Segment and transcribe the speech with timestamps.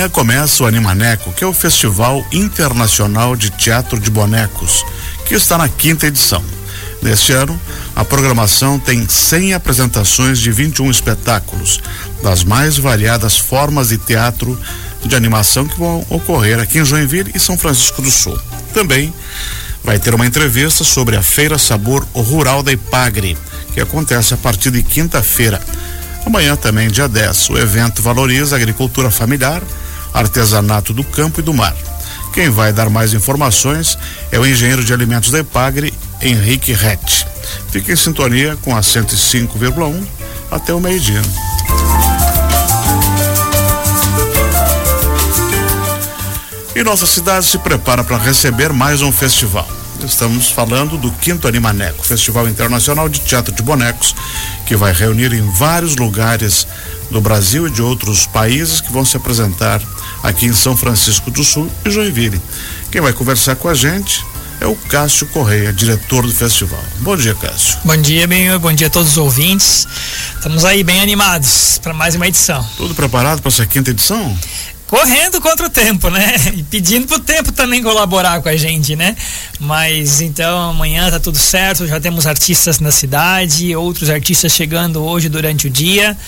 [0.00, 4.82] Amanhã começa o Animaneco, que é o Festival Internacional de Teatro de Bonecos,
[5.26, 6.42] que está na quinta edição.
[7.02, 7.60] Neste ano,
[7.94, 11.82] a programação tem 100 apresentações de 21 espetáculos,
[12.22, 14.58] das mais variadas formas de teatro
[15.04, 18.40] de animação que vão ocorrer aqui em Joinville e São Francisco do Sul.
[18.72, 19.12] Também
[19.84, 23.36] vai ter uma entrevista sobre a Feira Sabor Rural da Ipagre,
[23.74, 25.60] que acontece a partir de quinta-feira.
[26.24, 29.62] Amanhã também, dia 10, o evento valoriza a agricultura familiar,
[30.12, 31.74] artesanato do campo e do mar.
[32.32, 33.98] Quem vai dar mais informações
[34.30, 37.26] é o engenheiro de alimentos da Ipagre, Henrique Rett.
[37.70, 40.06] Fique em sintonia com a 105,1
[40.50, 41.20] até o meio-dia.
[46.74, 49.79] E nossa cidade se prepara para receber mais um festival.
[50.06, 54.14] Estamos falando do Quinto Animaneco, Festival Internacional de Teatro de Bonecos,
[54.66, 56.66] que vai reunir em vários lugares
[57.10, 59.80] do Brasil e de outros países que vão se apresentar
[60.22, 62.40] aqui em São Francisco do Sul e Joinville.
[62.90, 64.24] Quem vai conversar com a gente
[64.60, 66.82] é o Cássio Correia, diretor do festival.
[66.98, 67.78] Bom dia, Cássio.
[67.82, 69.86] Bom dia, bem, bom dia a todos os ouvintes.
[70.36, 72.64] Estamos aí bem animados para mais uma edição.
[72.76, 74.36] Tudo preparado para essa quinta edição?
[74.90, 76.34] Correndo contra o tempo, né?
[76.56, 79.16] E pedindo pro tempo também colaborar com a gente, né?
[79.60, 85.28] Mas então amanhã tá tudo certo, já temos artistas na cidade, outros artistas chegando hoje
[85.28, 86.18] durante o dia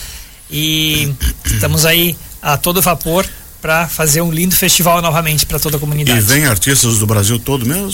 [0.48, 1.12] e
[1.44, 3.27] estamos aí a todo vapor
[3.60, 6.18] para fazer um lindo festival novamente para toda a comunidade.
[6.18, 7.92] E vem artistas do Brasil todo mesmo?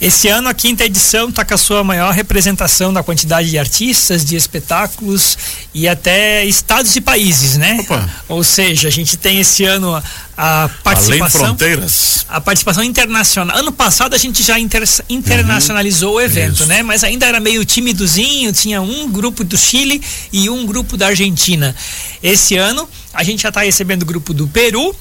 [0.00, 4.24] Esse ano a quinta edição está com a sua maior representação da quantidade de artistas,
[4.24, 5.36] de espetáculos
[5.74, 7.76] e até estados e países, né?
[7.80, 8.08] Opa.
[8.26, 10.02] Ou seja, a gente tem esse ano
[10.34, 11.40] a participação.
[11.40, 12.24] Além fronteiras.
[12.30, 13.54] A participação internacional.
[13.58, 16.16] Ano passado a gente já inter, internacionalizou uhum.
[16.16, 16.66] o evento, Isso.
[16.66, 16.82] né?
[16.82, 21.76] Mas ainda era meio timidozinho, tinha um grupo do Chile e um grupo da Argentina.
[22.22, 24.96] Esse ano a gente já está recebendo o grupo do Peru,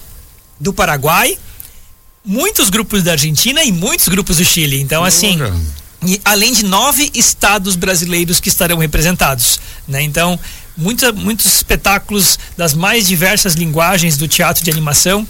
[0.60, 1.38] do Paraguai,
[2.26, 4.80] muitos grupos da Argentina e muitos grupos do Chile.
[4.80, 5.38] Então, assim.
[6.06, 9.60] E, além de nove estados brasileiros que estarão representados.
[9.86, 10.02] Né?
[10.02, 10.40] Então,
[10.78, 15.28] muita, muitos espetáculos das mais diversas linguagens do teatro de animação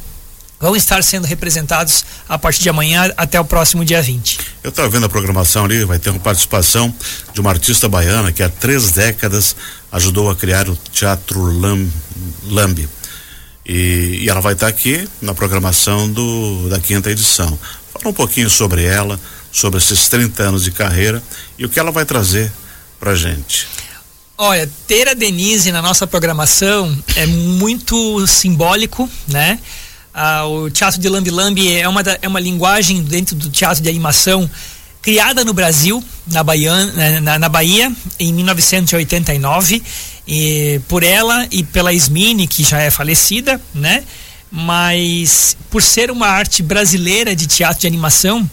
[0.60, 4.40] vão estar sendo representados a partir de amanhã até o próximo dia 20.
[4.62, 6.94] Eu estava vendo a programação ali, vai ter uma participação
[7.34, 9.56] de uma artista baiana que há três décadas
[9.92, 11.88] ajudou a criar o Teatro Lam,
[12.48, 12.90] Lambi.
[13.72, 17.48] E, e ela vai estar aqui na programação do, da quinta edição.
[17.94, 19.20] Fala um pouquinho sobre ela,
[19.52, 21.22] sobre esses 30 anos de carreira
[21.56, 22.52] e o que ela vai trazer
[23.00, 23.68] pra gente.
[24.36, 29.60] Olha, ter a Denise na nossa programação é muito simbólico, né?
[30.12, 33.84] Ah, o teatro de Lambi Lambi é uma, da, é uma linguagem dentro do teatro
[33.84, 34.50] de animação
[35.02, 36.74] criada no Brasil, na Bahia,
[37.22, 39.82] na, na Bahia em 1989
[40.28, 44.04] e por ela e pela Ismine, que já é falecida, né?
[44.52, 48.50] Mas por ser uma arte brasileira de teatro de animação,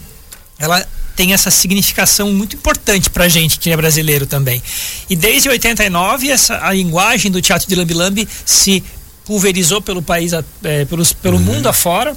[0.59, 4.61] ela tem essa significação muito importante pra gente que é brasileiro também.
[5.09, 8.83] E desde 89 essa a linguagem do teatro de Lambi Lambi se
[9.25, 10.31] pulverizou pelo país,
[10.63, 11.43] é, pelos, pelo uhum.
[11.43, 12.15] mundo afora,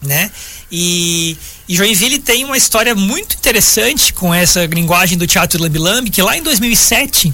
[0.00, 0.30] né?
[0.70, 1.36] E,
[1.68, 6.22] e, Joinville tem uma história muito interessante com essa linguagem do teatro Lambi Lambi, que
[6.22, 7.32] lá em 2007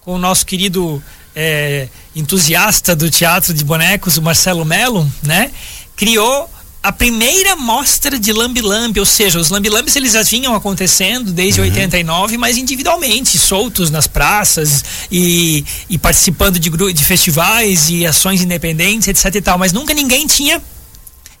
[0.00, 1.02] com o nosso querido
[1.34, 5.50] é, entusiasta do teatro de bonecos, o Marcelo Melo, né?
[5.96, 6.48] Criou
[6.82, 11.30] a primeira mostra de Lambi Lambi, ou seja, os Lambi Lambis eles já vinham acontecendo
[11.30, 11.66] desde uhum.
[11.66, 19.08] 89, mas individualmente, soltos nas praças e, e participando de, de festivais e ações independentes,
[19.08, 20.62] etc e tal, mas nunca ninguém tinha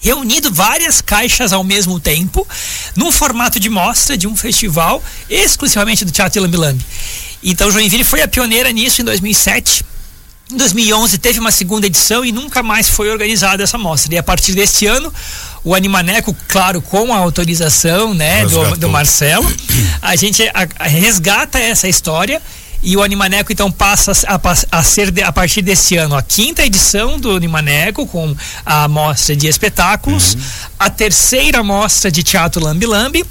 [0.00, 2.46] reunido várias caixas ao mesmo tempo,
[2.96, 6.86] num formato de mostra de um festival exclusivamente do Teatro Lambi Lambi.
[7.42, 9.84] Então Joinville foi a pioneira nisso em 2007.
[10.50, 14.14] Em 2011 teve uma segunda edição e nunca mais foi organizada essa mostra.
[14.14, 15.12] E a partir deste ano,
[15.62, 19.46] o Animaneco, claro, com a autorização né, do, do, Marcelo,
[20.02, 22.42] a gente a, a resgata essa história
[22.82, 24.40] e o Animaneco então passa a,
[24.78, 29.36] a ser de, a partir desse ano a quinta edição do Animaneco com a mostra
[29.36, 30.40] de espetáculos, uhum.
[30.78, 33.24] a terceira mostra de teatro Lambi Lambi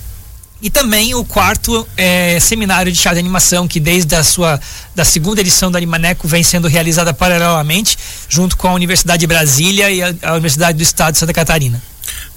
[0.61, 4.59] e também o quarto é, seminário de teatro de animação, que desde a sua
[4.93, 7.97] da segunda edição do Animaneco vem sendo realizada paralelamente,
[8.27, 11.81] junto com a Universidade de Brasília e a, a Universidade do Estado de Santa Catarina.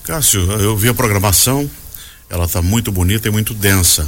[0.04, 1.68] Cássio, eu vi a programação,
[2.30, 4.06] ela está muito bonita e muito densa.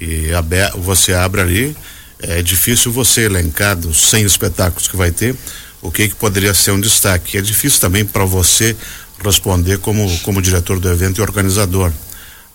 [0.00, 0.28] E
[0.76, 1.76] você abre ali,
[2.20, 5.36] é difícil você elencar dos 100 espetáculos que vai ter,
[5.80, 7.38] o que, que poderia ser um destaque.
[7.38, 8.76] É difícil também para você
[9.24, 11.92] responder como, como diretor do evento e organizador.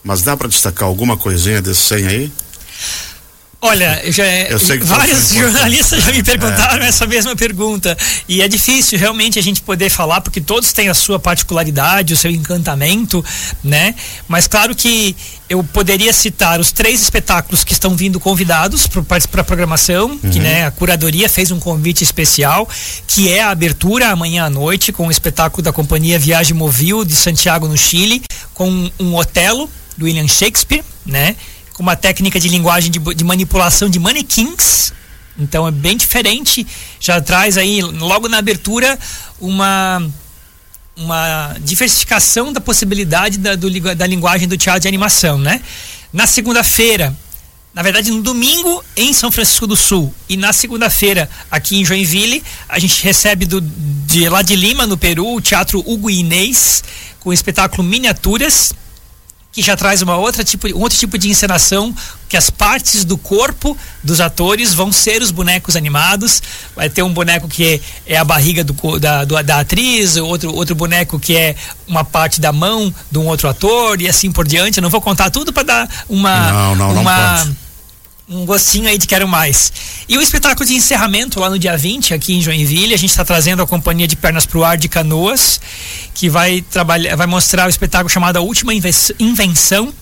[0.03, 2.31] Mas dá para destacar alguma coisinha desse 100 aí?
[3.65, 4.23] Olha, já,
[4.59, 6.89] sei que vários jornalistas já me perguntaram é.
[6.89, 7.97] essa mesma pergunta.
[8.27, 12.17] E é difícil realmente a gente poder falar, porque todos têm a sua particularidade, o
[12.17, 13.23] seu encantamento,
[13.63, 13.95] né?
[14.27, 15.15] Mas claro que
[15.49, 20.29] eu poderia citar os três espetáculos que estão vindo convidados para a programação, uhum.
[20.29, 22.67] que né, a curadoria fez um convite especial,
[23.07, 27.15] que é a abertura amanhã à noite com o espetáculo da companhia Viagem Movil de
[27.15, 28.23] Santiago no Chile,
[28.53, 31.37] com um Otelo do William Shakespeare, né?
[31.73, 34.93] Com uma técnica de linguagem de, de manipulação de manequins.
[35.37, 36.65] Então é bem diferente.
[36.99, 38.97] Já traz aí, logo na abertura,
[39.39, 40.01] uma
[40.95, 45.59] uma diversificação da possibilidade da, do, da linguagem do teatro de animação, né?
[46.11, 47.15] Na segunda-feira,
[47.73, 52.43] na verdade no domingo em São Francisco do Sul e na segunda-feira aqui em Joinville,
[52.69, 56.83] a gente recebe do, de lá de Lima, no Peru, o Teatro Hugo Inês,
[57.19, 58.71] com o espetáculo Miniaturas,
[59.53, 61.95] que já traz uma outra tipo, um outro tipo de encenação,
[62.27, 66.41] que as partes do corpo dos atores vão ser os bonecos animados.
[66.75, 70.51] Vai ter um boneco que é, é a barriga do, da, do, da atriz, outro,
[70.53, 71.55] outro boneco que é
[71.87, 74.79] uma parte da mão de um outro ator e assim por diante.
[74.79, 76.51] Eu não vou contar tudo para dar uma.
[76.51, 77.62] Não, não, uma, não
[78.33, 79.71] um gostinho aí de quero mais.
[80.09, 83.23] E o espetáculo de encerramento lá no dia 20, aqui em Joinville, a gente está
[83.23, 85.61] trazendo a companhia de Pernas pro Ar de Canoas,
[86.13, 89.93] que vai trabalhar, vai mostrar o espetáculo chamado A Última Invenção,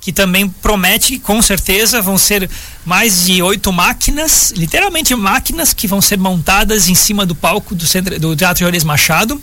[0.00, 2.50] que também promete, com certeza, vão ser
[2.84, 7.86] mais de oito máquinas, literalmente máquinas que vão ser montadas em cima do palco do,
[7.86, 9.40] centro, do Teatro Juarez Machado.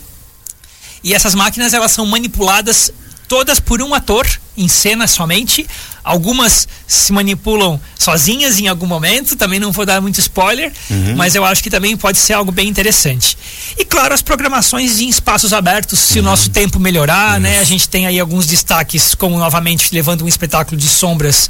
[1.03, 2.91] E essas máquinas elas são manipuladas
[3.27, 5.65] todas por um ator em cena somente.
[6.03, 11.15] Algumas se manipulam sozinhas em algum momento, também não vou dar muito spoiler, uhum.
[11.15, 13.37] mas eu acho que também pode ser algo bem interessante.
[13.77, 16.25] E claro, as programações em espaços abertos, se uhum.
[16.25, 17.59] o nosso tempo melhorar, né?
[17.59, 21.49] A gente tem aí alguns destaques, como novamente levando um espetáculo de sombras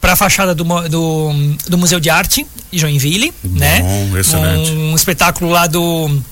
[0.00, 1.30] para a fachada do, do,
[1.68, 3.82] do, Museu de Arte de Joinville, Bom, né?
[4.18, 4.70] Excelente.
[4.72, 6.22] Um, um espetáculo lá do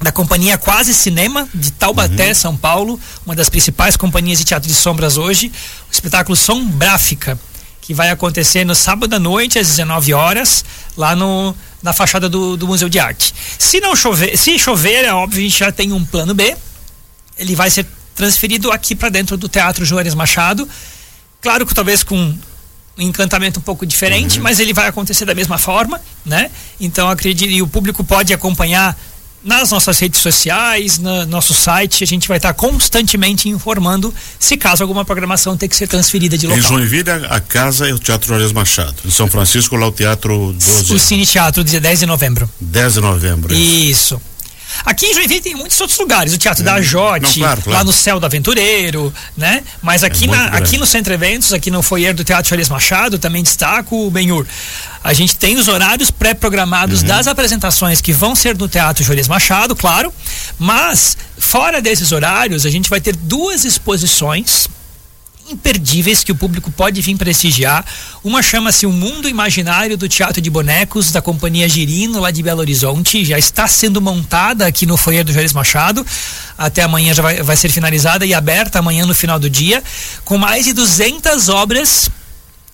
[0.00, 2.34] da companhia Quase Cinema de Taubaté, uhum.
[2.34, 5.50] São Paulo, uma das principais companhias de teatro de sombras hoje,
[5.88, 7.38] o espetáculo Sombráfica,
[7.80, 10.64] que vai acontecer no sábado à noite às 19 horas,
[10.96, 13.32] lá no na fachada do, do Museu de Arte.
[13.58, 16.56] Se não chover, se chover, é óbvio, a gente já tem um plano B.
[17.38, 17.86] Ele vai ser
[18.16, 20.68] transferido aqui para dentro do Teatro Juarez Machado.
[21.40, 24.42] Claro que talvez com um encantamento um pouco diferente, uhum.
[24.42, 26.50] mas ele vai acontecer da mesma forma, né?
[26.80, 28.98] Então acredito e o público pode acompanhar
[29.48, 34.82] nas nossas redes sociais, no nosso site, a gente vai estar constantemente informando se caso
[34.82, 36.62] alguma programação tenha que ser transferida de local.
[36.62, 38.96] Em Joinville, a casa é o Teatro Juarez Machado.
[39.06, 40.94] Em São Francisco, lá o Teatro 12.
[40.94, 42.48] O Cine Teatro, dia 10 de novembro.
[42.60, 43.54] 10 de novembro.
[43.54, 44.20] Isso.
[44.84, 46.66] Aqui em Joinville tem muitos outros lugares, o Teatro é.
[46.66, 47.78] da Jote, claro, claro.
[47.78, 49.62] lá no Céu do Aventureiro, né?
[49.82, 53.18] Mas aqui, é na, aqui no Centro Eventos, aqui no foyer do Teatro Charles Machado,
[53.18, 54.46] também destaco o Benhur.
[55.02, 57.08] A gente tem os horários pré-programados uhum.
[57.08, 60.12] das apresentações que vão ser no Teatro Juarez Machado, claro,
[60.58, 64.68] mas fora desses horários, a gente vai ter duas exposições
[65.50, 67.84] imperdíveis que o público pode vir prestigiar.
[68.22, 72.60] Uma chama-se O Mundo Imaginário do Teatro de Bonecos, da Companhia Girino, lá de Belo
[72.60, 73.24] Horizonte.
[73.24, 76.04] Já está sendo montada aqui no foyer do Juarez Machado.
[76.56, 79.82] Até amanhã já vai, vai ser finalizada e aberta amanhã no final do dia,
[80.24, 82.10] com mais de 200 obras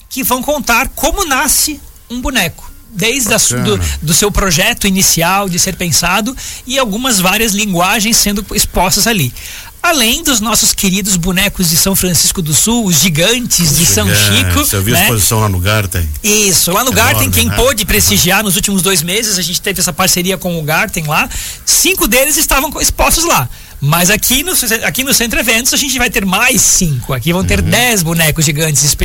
[0.09, 1.81] que vão contar como nasce
[2.11, 6.35] um boneco desde a, do, do, seu projeto inicial de ser pensado
[6.67, 9.35] e algumas várias linguagens sendo expostas ali.
[9.85, 14.65] Além dos nossos queridos bonecos de São Francisco do Sul, os gigantes de São Chico.
[14.65, 15.01] Você viu né?
[15.01, 16.09] a exposição lá no Garten?
[16.23, 17.55] Isso, lá no Enorme, Garten, quem né?
[17.55, 21.29] pôde prestigiar nos últimos dois meses, a gente teve essa parceria com o Garten lá.
[21.67, 23.47] Cinco deles estavam expostos lá.
[23.79, 24.53] Mas aqui no,
[24.87, 27.13] aqui no Centro Eventos a gente vai ter mais cinco.
[27.13, 27.69] Aqui vão ter uhum.
[27.69, 28.97] dez bonecos gigantes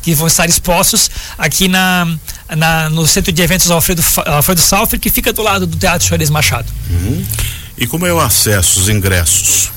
[0.00, 2.08] que vão estar expostos aqui na,
[2.56, 6.30] na, no Centro de Eventos Alfredo, Alfredo Salfer, que fica do lado do Teatro Chores
[6.30, 6.72] Machado.
[6.88, 7.22] Uhum.
[7.76, 9.70] E como é o acesso, os ingressos?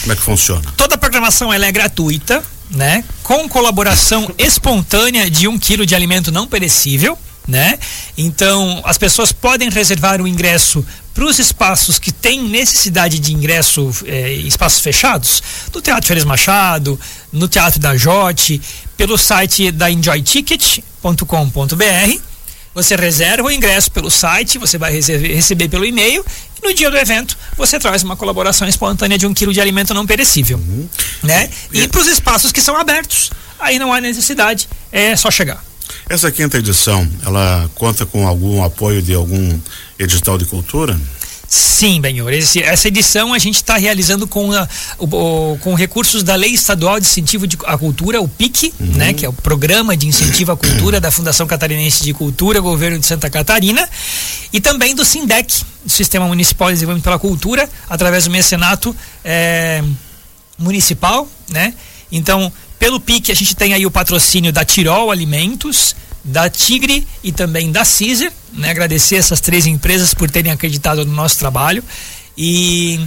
[0.00, 0.72] Como é que funciona?
[0.76, 3.04] Toda a programação é gratuita, né?
[3.22, 7.78] Com colaboração espontânea de um quilo de alimento não perecível, né?
[8.16, 13.90] Então as pessoas podem reservar o ingresso para os espaços que têm necessidade de ingresso,
[14.06, 15.42] eh, espaços fechados,
[15.74, 17.00] no Teatro Félix Machado,
[17.32, 18.60] no Teatro da Jote,
[18.96, 22.27] pelo site da enjoyticket.com.br
[22.78, 26.24] você reserva o ingresso pelo site, você vai receber, receber pelo e-mail
[26.62, 29.92] e no dia do evento você traz uma colaboração espontânea de um quilo de alimento
[29.92, 30.58] não perecível.
[30.58, 30.88] Uhum.
[31.24, 31.50] Né?
[31.72, 35.60] E, e para os espaços que são abertos, aí não há necessidade, é só chegar.
[36.08, 39.58] Essa quinta edição, ela conta com algum apoio de algum
[39.98, 40.96] edital de cultura?
[41.48, 42.30] Sim, Benhor.
[42.30, 47.06] Essa edição a gente está realizando com, a, o, com recursos da Lei Estadual de
[47.06, 48.86] Incentivo à Cultura, o PIC, uhum.
[48.88, 52.98] né, que é o Programa de Incentivo à Cultura da Fundação Catarinense de Cultura, Governo
[52.98, 53.88] de Santa Catarina,
[54.52, 59.82] e também do SINDEC, Sistema Municipal de Desenvolvimento pela Cultura, através do mecenato é,
[60.58, 61.72] municipal, né?
[62.12, 67.32] Então, pelo PIC a gente tem aí o patrocínio da Tirol Alimentos, da Tigre e
[67.32, 68.70] também da Caesar, né?
[68.70, 71.82] Agradecer essas três empresas por terem acreditado no nosso trabalho
[72.36, 73.00] e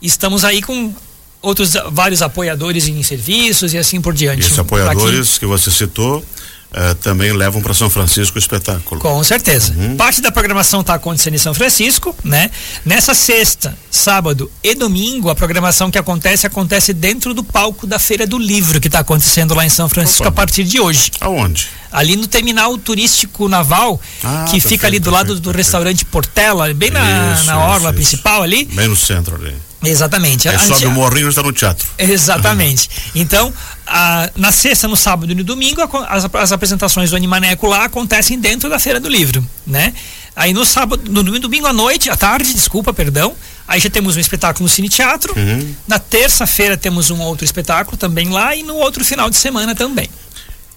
[0.00, 0.94] estamos aí com
[1.40, 4.40] outros vários apoiadores em serviços e assim por diante.
[4.40, 6.24] Esses apoiadores que você citou
[6.66, 9.00] Uh, também levam para São Francisco o espetáculo.
[9.00, 9.72] Com certeza.
[9.72, 9.96] Uhum.
[9.96, 12.50] Parte da programação está acontecendo em São Francisco, né?
[12.84, 18.26] Nessa sexta, sábado e domingo, a programação que acontece acontece dentro do palco da Feira
[18.26, 20.28] do Livro que está acontecendo lá em São Francisco Opa.
[20.28, 21.12] a partir de hoje.
[21.20, 21.68] Aonde?
[21.96, 25.56] Ali no terminal turístico naval, ah, que perfeito, fica ali do lado perfeito, do perfeito.
[25.56, 28.66] restaurante Portela, bem na, isso, na orla isso, principal ali.
[28.66, 29.54] Bem no centro ali.
[29.82, 30.46] Exatamente.
[30.46, 31.86] Aí sobe o morrinho e está no teatro.
[31.98, 32.90] Exatamente.
[33.14, 33.50] Então,
[33.86, 37.84] a, na sexta, no sábado e no domingo, a, as, as, apresentações do Animaneco lá
[37.84, 39.94] acontecem dentro da Feira do Livro, né?
[40.34, 43.34] Aí no sábado, no domingo à noite, à tarde, desculpa, perdão,
[43.66, 45.32] aí já temos um espetáculo no Cine Teatro.
[45.34, 45.74] Uhum.
[45.88, 50.10] Na terça-feira temos um outro espetáculo também lá e no outro final de semana também.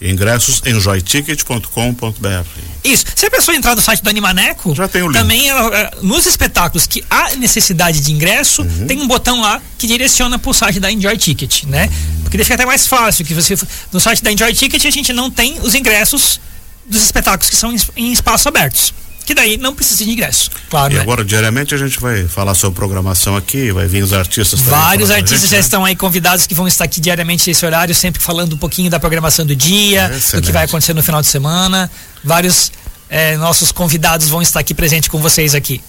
[0.01, 2.47] Ingressos em joyticket.com.br.
[2.85, 3.05] Isso.
[3.15, 5.17] Se a pessoa entrar no site do Animaneco, já tem o link.
[5.17, 5.57] Também uh,
[6.03, 8.87] nos espetáculos que há necessidade de ingresso, uhum.
[8.87, 11.91] tem um botão lá que direciona para o site da Enjoy Ticket, né?
[12.23, 13.57] Porque fica até mais fácil que você
[13.91, 16.41] no site da Enjoy Ticket a gente não tem os ingressos
[16.85, 18.93] dos espetáculos que são em, em espaços abertos
[19.27, 20.51] que daí não precisa de ingresso.
[20.71, 20.93] Claro.
[20.93, 21.03] E né?
[21.03, 25.41] agora, diariamente, a gente vai falar sobre programação aqui, vai vir os artistas Vários artistas
[25.41, 25.61] gente, já né?
[25.61, 29.01] estão aí convidados que vão estar aqui diariamente nesse horário, sempre falando um pouquinho da
[29.01, 31.91] programação do dia, é, do que vai acontecer no final de semana.
[32.23, 32.71] Vários
[33.11, 35.83] é, nossos convidados vão estar aqui presente com vocês aqui.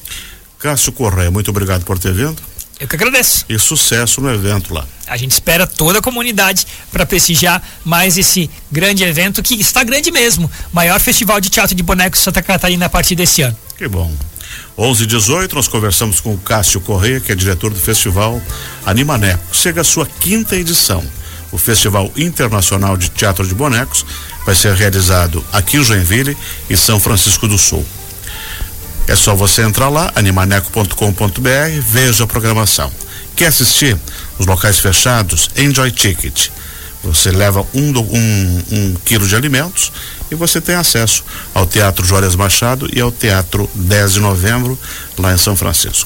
[0.57, 2.35] Cássio Correia, muito obrigado por ter vindo.
[2.79, 3.45] Eu que agradeço.
[3.49, 4.85] E sucesso no evento lá.
[5.07, 10.11] A gente espera toda a comunidade para prestigiar mais esse grande evento que está grande
[10.11, 10.49] mesmo.
[10.71, 13.57] Maior festival de teatro de bonecos de Santa Catarina a partir desse ano.
[13.77, 14.13] Que bom.
[14.77, 18.39] 11 e 18 nós conversamos com o Cássio Correia, que é diretor do festival
[18.85, 19.55] Animaneco.
[19.55, 21.03] Chega a sua quinta edição.
[21.51, 24.05] O Festival Internacional de Teatro de Bonecos
[24.45, 26.37] vai ser realizado aqui em Joinville
[26.69, 27.85] e São Francisco do Sul.
[29.07, 32.91] É só você entrar lá, animaneco.com.br, veja a programação.
[33.35, 33.97] Quer assistir?
[34.37, 36.49] Os locais fechados, Enjoy Ticket.
[37.03, 39.91] Você leva um, um, um quilo de alimentos
[40.29, 41.23] e você tem acesso
[41.53, 44.77] ao Teatro Jóias Machado e ao Teatro 10 de Novembro,
[45.17, 45.95] lá em São Francisco.